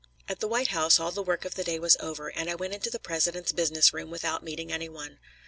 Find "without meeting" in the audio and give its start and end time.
4.09-4.71